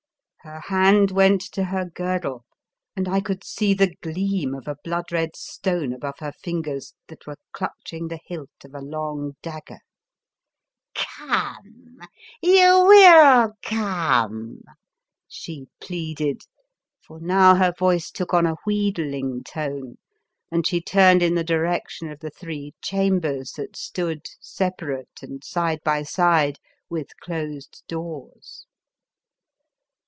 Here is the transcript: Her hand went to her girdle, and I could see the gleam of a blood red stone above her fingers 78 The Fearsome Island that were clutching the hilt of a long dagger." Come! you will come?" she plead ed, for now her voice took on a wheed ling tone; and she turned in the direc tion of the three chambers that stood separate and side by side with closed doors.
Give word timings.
Her 0.43 0.61
hand 0.61 1.11
went 1.11 1.39
to 1.51 1.65
her 1.65 1.85
girdle, 1.85 2.45
and 2.95 3.07
I 3.07 3.19
could 3.21 3.43
see 3.43 3.75
the 3.75 3.93
gleam 4.01 4.55
of 4.55 4.67
a 4.67 4.75
blood 4.83 5.11
red 5.11 5.35
stone 5.35 5.93
above 5.93 6.15
her 6.17 6.31
fingers 6.31 6.95
78 7.07 7.07
The 7.09 7.15
Fearsome 7.15 7.19
Island 7.19 7.19
that 7.19 7.27
were 7.27 7.37
clutching 7.85 8.07
the 8.07 8.19
hilt 8.25 8.49
of 8.65 8.73
a 8.73 8.81
long 8.83 9.33
dagger." 9.43 9.79
Come! 10.95 11.99
you 12.41 12.85
will 12.87 13.51
come?" 13.61 14.63
she 15.27 15.67
plead 15.79 16.19
ed, 16.19 16.37
for 17.05 17.19
now 17.19 17.53
her 17.53 17.71
voice 17.77 18.09
took 18.09 18.33
on 18.33 18.47
a 18.47 18.55
wheed 18.65 18.97
ling 18.97 19.43
tone; 19.43 19.99
and 20.51 20.65
she 20.65 20.81
turned 20.81 21.21
in 21.21 21.35
the 21.35 21.45
direc 21.45 21.87
tion 21.89 22.09
of 22.11 22.17
the 22.19 22.31
three 22.31 22.73
chambers 22.81 23.51
that 23.57 23.75
stood 23.75 24.25
separate 24.39 25.19
and 25.21 25.43
side 25.43 25.81
by 25.83 26.01
side 26.01 26.57
with 26.89 27.15
closed 27.21 27.83
doors. 27.87 28.65